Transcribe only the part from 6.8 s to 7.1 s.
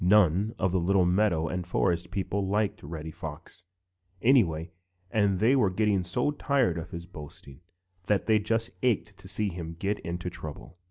his